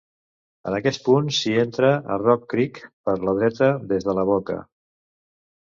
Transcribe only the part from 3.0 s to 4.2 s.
per la dreta, des de